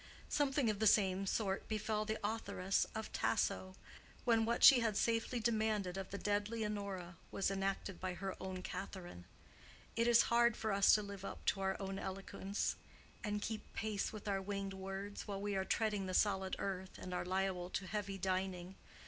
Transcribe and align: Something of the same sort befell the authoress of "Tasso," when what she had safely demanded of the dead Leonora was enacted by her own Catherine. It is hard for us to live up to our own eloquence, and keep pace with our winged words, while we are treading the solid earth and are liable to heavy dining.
Something 0.29 0.67
of 0.71 0.79
the 0.79 0.87
same 0.87 1.27
sort 1.27 1.67
befell 1.67 2.05
the 2.05 2.17
authoress 2.23 2.87
of 2.95 3.13
"Tasso," 3.13 3.75
when 4.25 4.45
what 4.45 4.63
she 4.63 4.79
had 4.79 4.97
safely 4.97 5.39
demanded 5.39 5.95
of 5.95 6.09
the 6.09 6.17
dead 6.17 6.49
Leonora 6.49 7.17
was 7.29 7.51
enacted 7.51 7.99
by 7.99 8.15
her 8.15 8.35
own 8.41 8.63
Catherine. 8.63 9.25
It 9.95 10.07
is 10.07 10.23
hard 10.23 10.57
for 10.57 10.71
us 10.71 10.95
to 10.95 11.03
live 11.03 11.23
up 11.23 11.45
to 11.45 11.61
our 11.61 11.77
own 11.79 11.99
eloquence, 11.99 12.77
and 13.23 13.43
keep 13.43 13.61
pace 13.73 14.11
with 14.11 14.27
our 14.27 14.41
winged 14.41 14.73
words, 14.73 15.27
while 15.27 15.39
we 15.39 15.55
are 15.55 15.63
treading 15.63 16.07
the 16.07 16.15
solid 16.15 16.55
earth 16.57 16.97
and 16.97 17.13
are 17.13 17.23
liable 17.23 17.69
to 17.69 17.85
heavy 17.85 18.17
dining. 18.17 18.77